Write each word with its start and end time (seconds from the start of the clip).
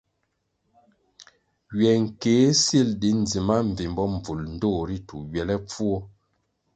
Ywe 1.77 1.89
nkéh 2.03 2.43
sil 2.65 2.89
di 3.01 3.09
ndzima 3.21 3.55
mbvimbo 3.67 4.03
mbvul 4.13 4.39
ndtoh 4.53 4.79
ritu 4.87 5.17
ywelepfuo. 5.31 5.97